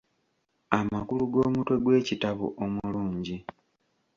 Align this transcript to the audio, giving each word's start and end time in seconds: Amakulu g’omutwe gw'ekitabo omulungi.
Amakulu 0.79 1.23
g’omutwe 1.33 1.75
gw'ekitabo 1.83 2.45
omulungi. 2.63 3.35